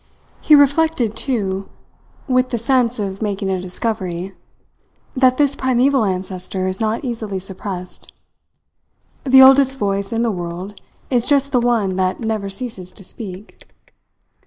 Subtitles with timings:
[0.41, 1.69] He reflected, too,
[2.27, 4.33] with the sense of making a discovery,
[5.15, 8.11] that this primeval ancestor is not easily suppressed.
[9.25, 13.61] The oldest voice in the world is just the one that never ceases to speak.